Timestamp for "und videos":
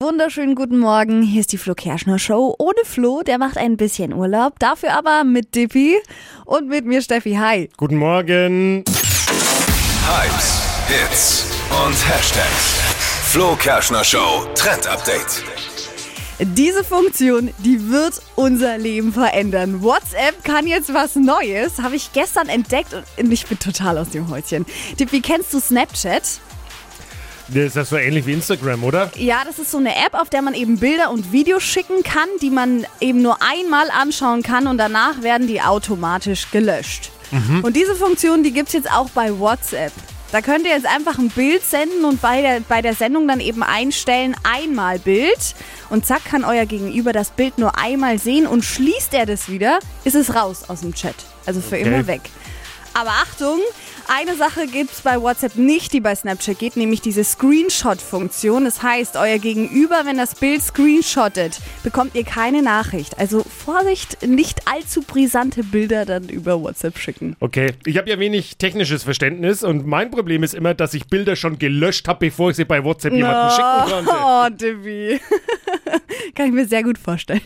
31.10-31.62